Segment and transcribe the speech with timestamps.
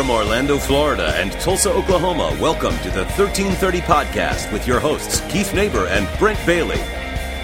[0.00, 5.50] From Orlando, Florida and Tulsa, Oklahoma, welcome to the 1330 Podcast with your hosts, Keith
[5.50, 6.80] Nachbor and Brent Bailey.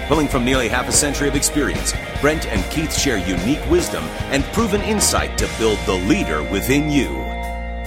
[0.07, 4.43] Pulling from nearly half a century of experience, Brent and Keith share unique wisdom and
[4.53, 7.09] proven insight to build the leader within you.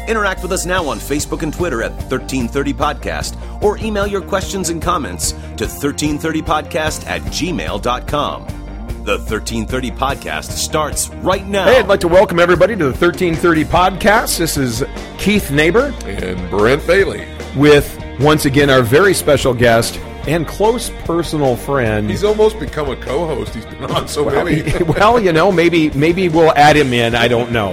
[0.07, 4.69] Interact with us now on Facebook and Twitter at 1330 Podcast or email your questions
[4.69, 8.60] and comments to 1330podcast at gmail.com.
[9.03, 11.65] The 1330 Podcast starts right now.
[11.65, 14.37] Hey, I'd like to welcome everybody to the 1330 Podcast.
[14.37, 14.85] This is
[15.17, 17.27] Keith Nachbor and Brent Bailey
[17.57, 22.11] with, once again, our very special guest and close personal friend.
[22.11, 23.55] He's almost become a co-host.
[23.55, 24.71] He's been on so well, many.
[24.85, 27.15] well, you know, maybe maybe we'll add him in.
[27.15, 27.71] I don't know.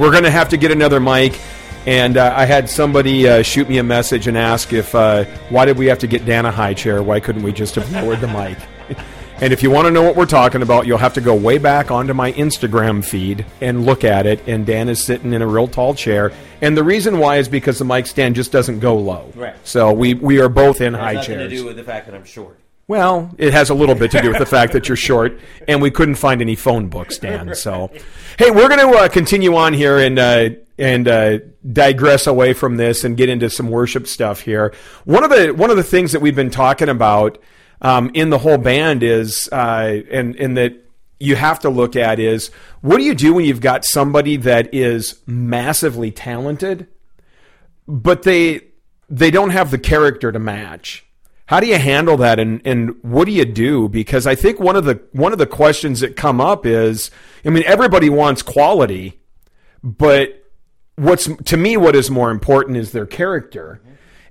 [0.00, 1.40] We're going to have to get another mic.
[1.86, 5.64] And uh, I had somebody uh, shoot me a message and ask if uh, why
[5.64, 7.04] did we have to get Dan a high chair?
[7.04, 8.58] Why couldn't we just have lowered the mic?
[9.40, 11.58] And if you want to know what we're talking about, you'll have to go way
[11.58, 14.46] back onto my Instagram feed and look at it.
[14.46, 16.32] And Dan is sitting in a real tall chair.
[16.62, 19.32] And the reason why is because the mic stand just doesn't go low.
[19.34, 19.54] Right.
[19.64, 21.50] So we, we are both in It has high nothing chairs.
[21.50, 22.58] to do with the fact that I'm short.
[22.86, 25.80] Well, it has a little bit to do with the fact that you're short, and
[25.80, 27.54] we couldn't find any phone books, Dan.
[27.54, 27.90] So,
[28.38, 31.38] hey, we're going to uh, continue on here and uh, and uh,
[31.72, 34.74] digress away from this and get into some worship stuff here.
[35.04, 37.38] One of the one of the things that we've been talking about
[37.80, 40.84] um, in the whole band is, uh, and and that
[41.18, 44.72] you have to look at is, what do you do when you've got somebody that
[44.74, 46.86] is massively talented,
[47.86, 48.60] but they
[49.08, 51.04] they don't have the character to match?
[51.46, 53.88] How do you handle that and, and what do you do?
[53.88, 57.10] Because I think one of the one of the questions that come up is
[57.44, 59.20] I mean everybody wants quality,
[59.82, 60.42] but
[60.96, 63.80] what's to me what is more important is their character.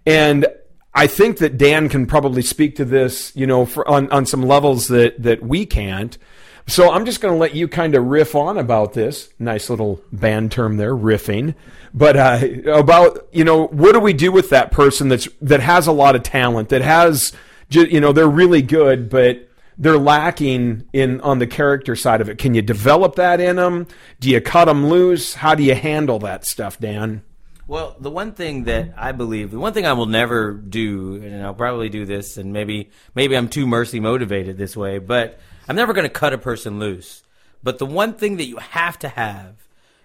[0.06, 0.48] And
[0.96, 4.44] I think that Dan can probably speak to this, you know, for, on on some
[4.44, 6.18] levels that that we can't.
[6.66, 9.30] So I'm just going to let you kind of riff on about this.
[9.38, 11.56] Nice little band term there, riffing.
[11.94, 15.88] But uh, about you know what do we do with that person that's that has
[15.88, 17.34] a lot of talent that has
[17.70, 22.38] you know they're really good but they're lacking in on the character side of it.
[22.38, 23.88] Can you develop that in them?
[24.20, 25.36] Do you cut them loose?
[25.36, 27.24] How do you handle that stuff, Dan?
[27.66, 31.44] Well, the one thing that I believe, the one thing I will never do, and
[31.44, 35.76] I'll probably do this, and maybe maybe I'm too mercy motivated this way, but I'm
[35.76, 37.24] never going to cut a person loose.
[37.64, 39.56] But the one thing that you have to have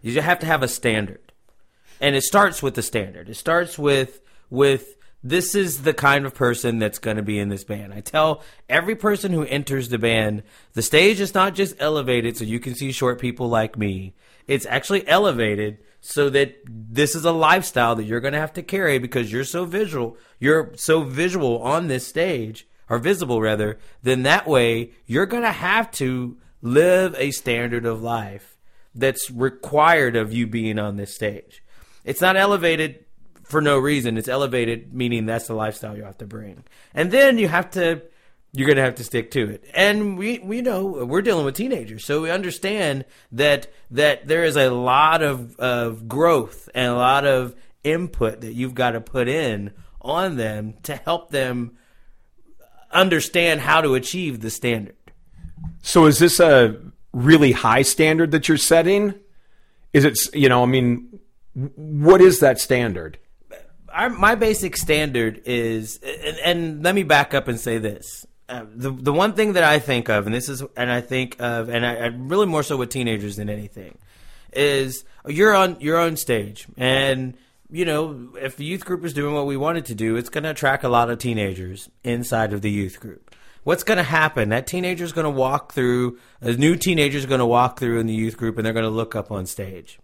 [0.05, 1.33] is you have to have a standard,
[2.01, 3.29] and it starts with the standard.
[3.29, 4.21] It starts with
[4.51, 7.93] with this is the kind of person that's going to be in this band.
[7.93, 12.45] I tell every person who enters the band, the stage is not just elevated so
[12.45, 14.15] you can see short people like me.
[14.47, 18.63] It's actually elevated so that this is a lifestyle that you're going to have to
[18.63, 20.17] carry because you're so visual.
[20.39, 25.53] You're so visual on this stage or visible rather, then that way you're going to
[25.53, 28.57] have to live a standard of life
[28.95, 31.63] that's required of you being on this stage.
[32.05, 33.05] It's not elevated
[33.45, 34.17] for no reason.
[34.17, 36.65] It's elevated, meaning that's the lifestyle you have to bring.
[36.95, 38.03] And then you have to,
[38.53, 39.65] you're going to have to stick to it.
[39.75, 44.57] And we, we know we're dealing with teenagers, so we understand that that there is
[44.57, 47.55] a lot of of growth and a lot of
[47.85, 51.77] input that you've got to put in on them to help them
[52.91, 54.97] understand how to achieve the standard.
[55.83, 56.77] So is this a
[57.13, 59.15] really high standard that you're setting?
[59.93, 61.21] Is it you know, I mean,
[61.55, 63.19] what is that standard?
[63.93, 68.65] Our, my basic standard is, and, and let me back up and say this: uh,
[68.75, 71.69] the the one thing that I think of, and this is, and I think of,
[71.69, 73.99] and I, I really more so with teenagers than anything,
[74.53, 77.35] is you're on you're on stage, and
[77.71, 80.31] you know if the youth group is doing what we want it to do, it's
[80.31, 83.35] going to attract a lot of teenagers inside of the youth group.
[83.65, 84.49] What's going to happen?
[84.49, 86.19] That teenager is going to walk through.
[86.41, 88.85] A new teenager is going to walk through in the youth group, and they're going
[88.85, 89.99] to look up on stage,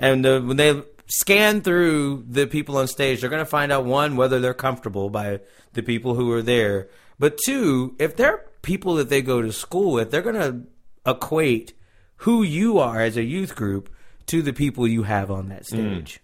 [0.00, 3.84] and uh, when they scan through the people on stage, they're going to find out
[3.84, 5.40] one whether they're comfortable by
[5.72, 9.92] the people who are there, but two, if they're people that they go to school
[9.92, 10.62] with, they're going to
[11.10, 11.72] equate
[12.18, 13.90] who you are as a youth group
[14.26, 16.20] to the people you have on that stage.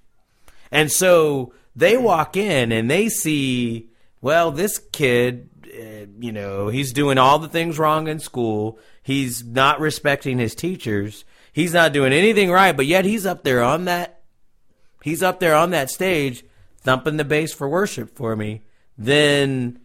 [0.70, 3.88] And so they walk in and they see,
[4.20, 8.79] well, this kid, uh, you know, he's doing all the things wrong in school.
[9.02, 11.25] He's not respecting his teachers.
[11.52, 14.23] He's not doing anything right, but yet he's up there on that
[15.05, 16.44] he's up there on that stage
[16.81, 18.62] thumping the bass for worship for me,
[18.96, 19.79] then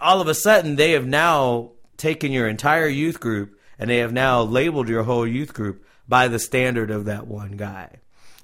[0.00, 4.12] all of a sudden they have now taken your entire youth group and they have
[4.12, 7.96] now labeled your whole youth group by the standard of that one guy.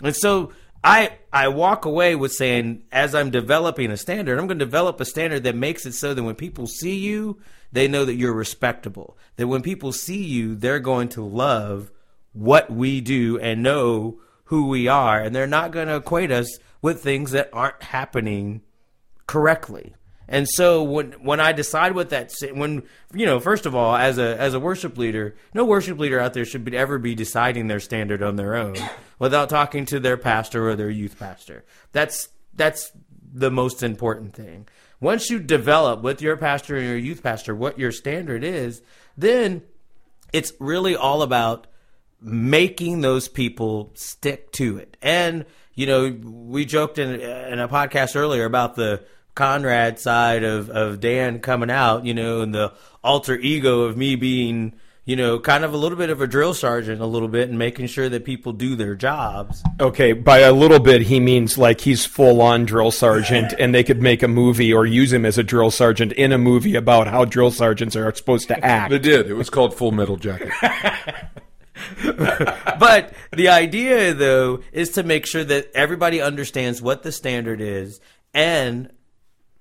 [0.03, 0.53] And so
[0.83, 5.01] I I walk away with saying as I'm developing a standard, I'm going to develop
[5.01, 7.41] a standard that makes it so that when people see you,
[7.73, 9.17] they know that you're respectable.
[9.37, 11.91] That when people see you, they're going to love
[12.33, 16.59] what we do and know who we are, and they're not going to equate us
[16.83, 18.61] with things that aren't happening
[19.27, 19.95] correctly.
[20.29, 22.83] And so when when I decide what that when
[23.13, 26.33] you know first of all as a as a worship leader, no worship leader out
[26.33, 28.77] there should be, ever be deciding their standard on their own
[29.19, 31.65] without talking to their pastor or their youth pastor.
[31.93, 32.93] That's that's
[33.33, 34.67] the most important thing.
[35.01, 38.81] Once you develop with your pastor and your youth pastor what your standard is,
[39.17, 39.63] then
[40.33, 41.67] it's really all about
[42.21, 44.97] making those people stick to it.
[45.03, 45.45] And
[45.75, 49.05] you know, we joked in in a podcast earlier about the
[49.35, 52.73] Conrad side of, of Dan coming out, you know, and the
[53.03, 56.55] alter ego of me being, you know, kind of a little bit of a drill
[56.55, 59.63] sergeant a little bit and making sure that people do their jobs.
[59.81, 63.83] Okay, by a little bit, he means like he's full on drill sergeant, and they
[63.83, 67.09] could make a movie or use him as a drill sergeant in a movie about
[67.09, 68.91] how drill sergeants are supposed to act.
[68.91, 69.29] They did.
[69.29, 70.53] It was called Full Metal Jacket.
[72.05, 78.01] but the idea, though, is to make sure that everybody understands what the standard is
[78.33, 78.91] and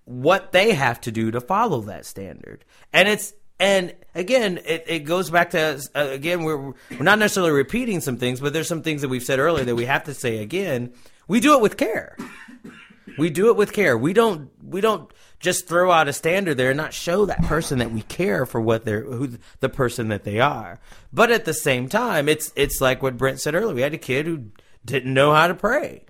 [0.06, 2.66] what they have to do to follow that standard.
[2.92, 7.52] And it's and again, it, it goes back to uh, again we're we're not necessarily
[7.52, 10.14] repeating some things, but there's some things that we've said earlier that we have to
[10.14, 10.94] say again.
[11.28, 12.18] We do it with care.
[13.18, 13.98] We do it with care.
[13.98, 17.80] We don't we don't just throw out a standard there and not show that person
[17.80, 20.80] that we care for what they're who the person that they are.
[21.12, 23.76] But at the same time, it's it's like what Brent said earlier.
[23.76, 24.46] We had a kid who
[24.84, 26.06] didn't know how to pray.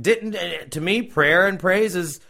[0.00, 2.20] Didn't to me prayer and praise is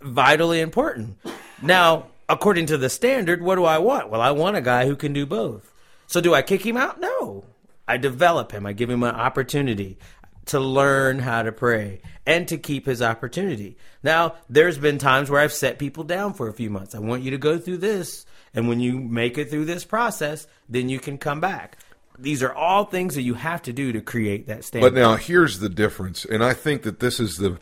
[0.00, 1.18] vitally important.
[1.62, 4.10] Now, according to the standard, what do I want?
[4.10, 5.72] Well, I want a guy who can do both.
[6.06, 7.00] So do I kick him out?
[7.00, 7.44] No.
[7.86, 8.66] I develop him.
[8.66, 9.98] I give him an opportunity
[10.46, 13.76] to learn how to pray and to keep his opportunity.
[14.02, 16.94] Now, there's been times where I've set people down for a few months.
[16.94, 18.26] I want you to go through this.
[18.54, 21.78] And when you make it through this process, then you can come back.
[22.18, 24.92] These are all things that you have to do to create that standard.
[24.92, 27.58] But now here's the difference, and I think that this is the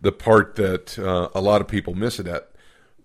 [0.00, 2.50] the part that uh, a lot of people miss it at.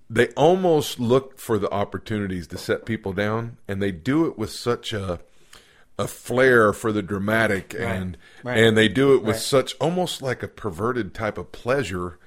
[0.10, 4.52] They almost look for the opportunities to set people down, and they do it with
[4.52, 5.20] such a
[6.00, 8.58] a flair for the dramatic, and Right.
[8.58, 9.42] and they do it with Right.
[9.42, 12.18] such almost like a perverted type of pleasure,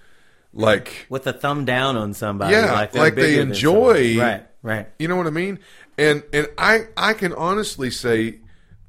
[0.53, 2.53] like with a thumb down on somebody.
[2.55, 4.89] Yeah, like, like they enjoy- Right, right.
[4.99, 5.59] You know what I mean?
[5.99, 8.39] And and I I can honestly say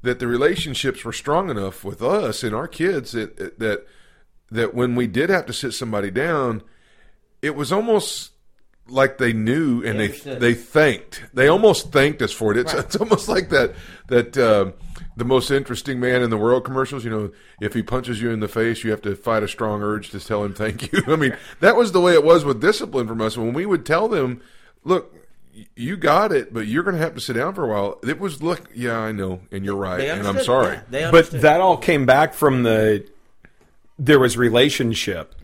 [0.02, 3.86] that the relationships were strong enough with us and our kids that that
[4.50, 6.62] that when we did have to sit somebody down,
[7.42, 8.32] it was almost
[8.88, 11.24] like they knew and They they they thanked.
[11.34, 12.58] They almost thanked us for it.
[12.58, 13.74] It's it's almost like that
[14.08, 14.74] that um,
[15.16, 17.04] the most interesting man in the world commercials.
[17.04, 19.82] You know, if he punches you in the face, you have to fight a strong
[19.82, 21.02] urge to tell him thank you.
[21.06, 23.36] I mean, that was the way it was with discipline from us.
[23.36, 24.40] When we would tell them,
[24.84, 25.12] look.
[25.74, 27.98] You got it, but you're going to have to sit down for a while.
[28.06, 30.78] It was look, yeah, I know, and you're right, and I'm sorry.
[30.90, 33.08] Yeah, but that all came back from the
[33.98, 35.34] there was relationship.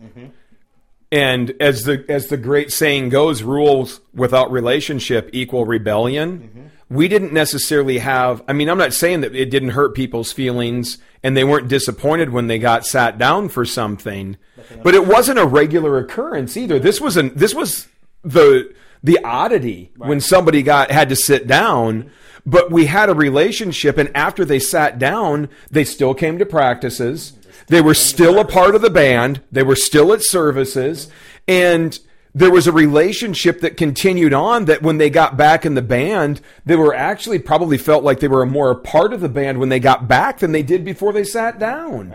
[1.11, 6.71] And as the as the great saying goes rules without relationship equal rebellion.
[6.89, 10.99] We didn't necessarily have i mean i'm not saying that it didn't hurt people's feelings
[11.23, 14.37] and they weren't disappointed when they got sat down for something
[14.83, 16.79] but it wasn't a regular occurrence either.
[16.79, 17.89] This was an this was
[18.23, 22.11] the the oddity when somebody got had to sit down
[22.45, 27.33] but we had a relationship and after they sat down they still came to practices
[27.69, 29.43] they were still a part of the band.
[29.51, 31.09] They were still at services.
[31.47, 31.99] And
[32.35, 36.41] there was a relationship that continued on that when they got back in the band
[36.65, 39.59] they were actually probably felt like they were a more a part of the band
[39.59, 42.15] when they got back than they did before they sat down.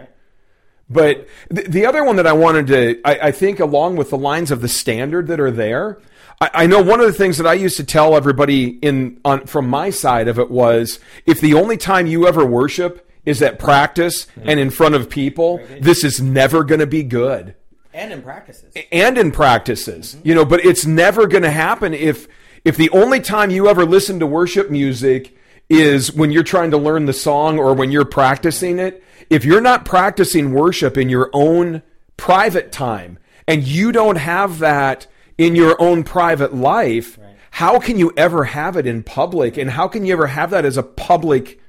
[0.90, 4.18] But th- the other one that I wanted to, I, I think, along with the
[4.18, 6.00] lines of the standard that are there,
[6.40, 9.48] I, I know one of the things that I used to tell everybody in on
[9.48, 13.60] from my side of it was, if the only time you ever worship is at
[13.60, 17.54] practice and in front of people, this is never going to be good.
[17.94, 18.76] And in practices.
[18.92, 22.28] and in practices you know but it's never going to happen if
[22.64, 25.36] if the only time you ever listen to worship music
[25.68, 29.04] is when you're trying to learn the song or when you're practicing it.
[29.32, 31.82] If you're not practicing worship in your own
[32.18, 33.18] private time
[33.48, 35.08] and you don't have that
[35.40, 37.18] in your own private life
[37.58, 39.58] how can you ever have it in public?
[39.58, 41.60] And how can you ever have that as a public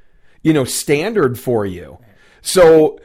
[0.49, 1.99] you know standard for you
[2.43, 2.99] so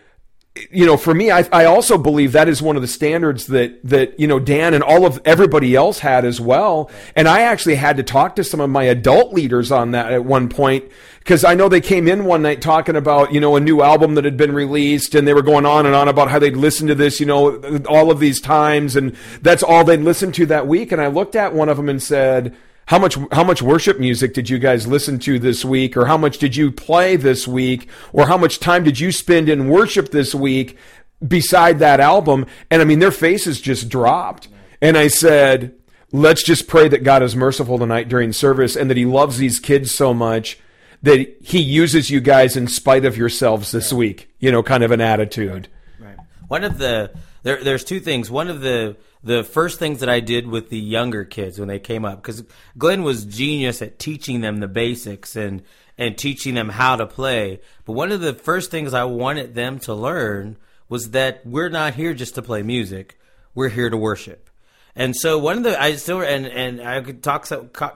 [0.71, 3.79] you know, for me, I, I also believe that is one of the standards that
[3.85, 6.91] that you know Dan and all of everybody else had as well.
[7.15, 10.25] And I actually had to talk to some of my adult leaders on that at
[10.25, 10.85] one point
[11.19, 14.13] because I know they came in one night talking about you know a new album
[14.13, 16.89] that had been released, and they were going on and on about how they'd listened
[16.89, 17.57] to this, you know,
[17.89, 20.91] all of these times, and that's all they'd listened to that week.
[20.91, 22.55] And I looked at one of them and said.
[22.87, 25.95] How much how much worship music did you guys listen to this week?
[25.95, 27.87] Or how much did you play this week?
[28.11, 30.77] Or how much time did you spend in worship this week
[31.25, 32.45] beside that album?
[32.69, 34.47] And i mean their faces just dropped.
[34.81, 35.75] And i said
[36.11, 39.59] let's just pray that god is merciful tonight during service and that he loves these
[39.59, 40.59] kids so much
[41.01, 44.29] that he uses you guys in spite of yourselves this week.
[44.39, 45.69] You know kind of an attitude.
[45.99, 46.17] Right.
[46.47, 47.11] One of the
[47.43, 48.31] there, there's two things.
[48.31, 51.79] One of the the first things that I did with the younger kids when they
[51.79, 52.43] came up because
[52.77, 55.61] Glenn was genius at teaching them the basics and
[55.97, 57.61] and teaching them how to play.
[57.85, 60.57] But one of the first things I wanted them to learn
[60.89, 63.19] was that we're not here just to play music.
[63.53, 64.49] We're here to worship.
[64.95, 67.47] And so one of the I still and and I could talk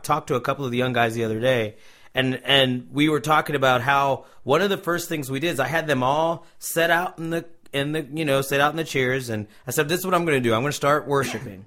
[0.04, 1.76] talk to a couple of the young guys the other day
[2.18, 5.60] and and we were talking about how one of the first things we did is
[5.60, 7.46] I had them all set out in the
[7.78, 10.14] in the you know sit out in the chairs and I said this is what
[10.14, 10.54] I'm going to do.
[10.54, 11.66] I'm going to start worshiping.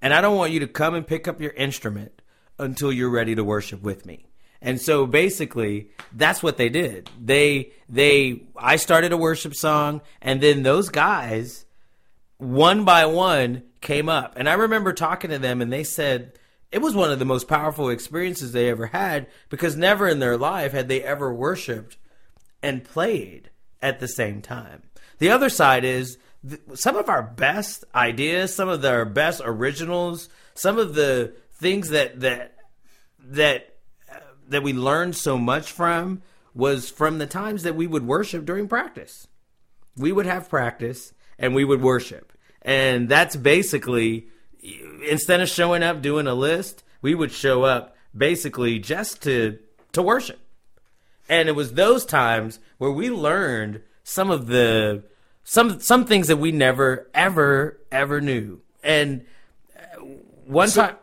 [0.00, 2.22] And I don't want you to come and pick up your instrument
[2.58, 4.26] until you're ready to worship with me.
[4.60, 7.10] And so basically that's what they did.
[7.20, 11.66] They they I started a worship song and then those guys
[12.38, 14.34] one by one came up.
[14.36, 16.32] And I remember talking to them and they said
[16.70, 20.38] it was one of the most powerful experiences they ever had because never in their
[20.38, 21.96] life had they ever worshiped
[22.62, 23.50] and played
[23.82, 24.82] at the same time
[25.22, 30.28] the other side is th- some of our best ideas, some of our best originals,
[30.54, 32.56] some of the things that that
[33.20, 33.76] that
[34.48, 36.22] that we learned so much from
[36.54, 39.28] was from the times that we would worship during practice.
[39.96, 42.32] We would have practice and we would worship.
[42.60, 44.26] And that's basically
[45.08, 49.60] instead of showing up doing a list, we would show up basically just to
[49.92, 50.40] to worship.
[51.28, 55.04] And it was those times where we learned some of the
[55.44, 58.60] some some things that we never ever ever knew.
[58.82, 59.24] And
[59.76, 60.00] uh,
[60.46, 60.96] one So- time,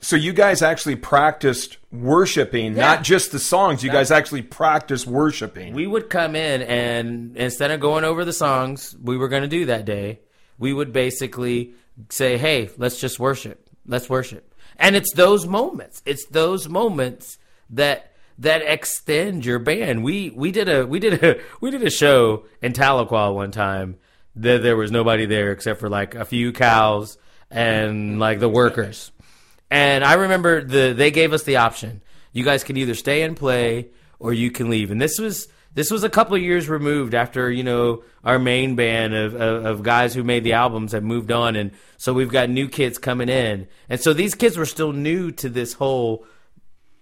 [0.00, 2.94] so you guys actually practiced worshiping Yeah.
[2.94, 7.70] not just the songs you guys actually practiced worshiping we would come in and instead
[7.70, 10.20] of going over the songs we were going to do that day,
[10.58, 11.74] we would basically
[12.08, 13.68] say, "Hey, let's just worship.
[13.86, 16.02] Let's worship." And it's those moments.
[16.06, 17.38] It's those moments
[17.70, 20.04] that that extend your band.
[20.04, 23.98] We we did a we did a we did a show in Tahlequah one time.
[24.34, 27.18] That there was nobody there except for like a few cows
[27.50, 29.12] and like the workers.
[29.70, 32.00] And I remember the they gave us the option.
[32.32, 34.90] You guys can either stay and play or you can leave.
[34.90, 38.76] And this was this was a couple of years removed after you know our main
[38.76, 42.30] band of, of, of guys who made the albums have moved on, and so we've
[42.30, 46.24] got new kids coming in, and so these kids were still new to this whole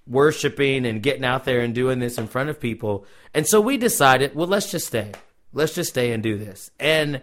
[0.06, 3.04] worshiping and getting out there and doing this in front of people.
[3.34, 5.12] And so we decided, well, let's just stay.
[5.52, 6.70] Let's just stay and do this.
[6.78, 7.22] And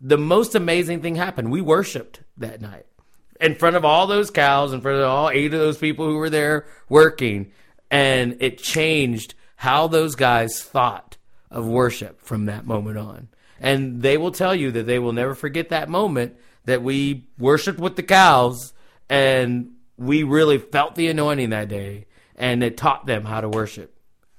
[0.00, 1.50] the most amazing thing happened.
[1.50, 2.86] We worshiped that night
[3.40, 6.16] in front of all those cows, in front of all eight of those people who
[6.16, 7.52] were there working.
[7.90, 11.16] And it changed how those guys thought
[11.50, 13.28] of worship from that moment on.
[13.60, 17.78] And they will tell you that they will never forget that moment that we worshiped
[17.78, 18.74] with the cows
[19.08, 23.92] and we really felt the anointing that day and it taught them how to worship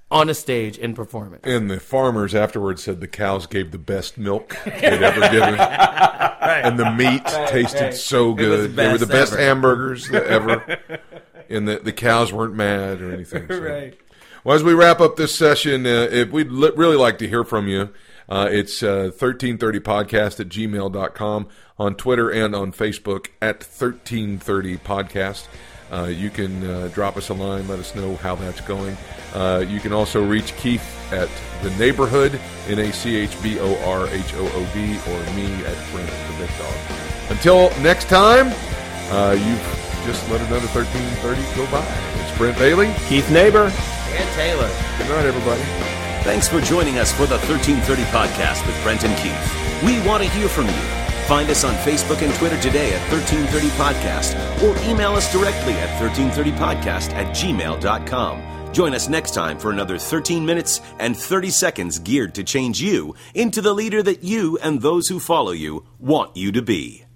[0.09, 1.41] on a stage in performance.
[1.45, 5.59] And the farmers afterwards said the cows gave the best milk they'd ever given.
[6.47, 8.75] And the meat tasted so good.
[8.75, 9.41] they were the best best ever.
[9.41, 10.79] hamburgers that ever.
[11.49, 13.47] and the, the cows weren't mad or anything.
[13.49, 13.59] so.
[13.61, 13.99] Right.
[14.45, 17.43] Well, as we wrap up this session, uh, if we'd li- really like to hear
[17.43, 17.89] from you.
[18.29, 21.47] Uh, it's uh, 1330podcast at gmail.com
[21.79, 25.47] on Twitter and on Facebook at 1330podcast.
[25.91, 28.97] Uh, you can uh, drop us a line, let us know how that's going.
[29.33, 31.29] Uh, you can also reach Keith at
[31.63, 35.45] the neighborhood, N A C H B O R H O O D, or me
[35.65, 36.73] at Brent the Big Dog.
[37.29, 38.47] Until next time,
[39.11, 41.85] uh, you've just let another 1330 go by.
[42.21, 42.87] It's Brent Bailey.
[43.07, 44.69] keith nachbor And Taylor.
[44.97, 45.96] Good night, everybody.
[46.27, 49.81] Thanks for joining us for the 1330 podcast with Brent and Keith.
[49.81, 50.81] We want to hear from you.
[51.25, 55.87] Find us on Facebook and Twitter today at 1330 Podcast or email us directly at
[56.01, 58.73] 1330podcast at gmail.com.
[58.73, 63.15] Join us next time for another 13 minutes and 30 seconds geared to change you
[63.33, 67.06] into the leader that you and those who follow you want you to be.